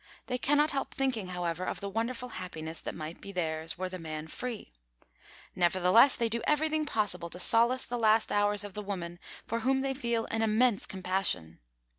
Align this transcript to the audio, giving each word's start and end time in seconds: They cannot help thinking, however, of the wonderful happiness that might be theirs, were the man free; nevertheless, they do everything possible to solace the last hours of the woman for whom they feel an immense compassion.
They 0.25 0.39
cannot 0.39 0.71
help 0.71 0.95
thinking, 0.95 1.27
however, 1.27 1.63
of 1.63 1.79
the 1.79 1.87
wonderful 1.87 2.29
happiness 2.29 2.79
that 2.79 2.95
might 2.95 3.21
be 3.21 3.31
theirs, 3.31 3.77
were 3.77 3.87
the 3.87 3.99
man 3.99 4.25
free; 4.27 4.73
nevertheless, 5.55 6.15
they 6.15 6.27
do 6.27 6.41
everything 6.47 6.87
possible 6.87 7.29
to 7.29 7.37
solace 7.39 7.85
the 7.85 7.99
last 7.99 8.31
hours 8.31 8.63
of 8.63 8.73
the 8.73 8.81
woman 8.81 9.19
for 9.45 9.59
whom 9.59 9.81
they 9.81 9.93
feel 9.93 10.25
an 10.31 10.41
immense 10.41 10.87
compassion. 10.87 11.59